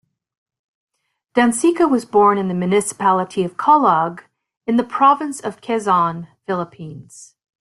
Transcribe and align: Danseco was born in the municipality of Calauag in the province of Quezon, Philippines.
Danseco 1.35 1.87
was 1.87 2.05
born 2.05 2.39
in 2.39 2.47
the 2.47 2.55
municipality 2.55 3.43
of 3.43 3.55
Calauag 3.55 4.21
in 4.65 4.77
the 4.77 4.83
province 4.83 5.39
of 5.39 5.61
Quezon, 5.61 6.27
Philippines. 6.47 7.35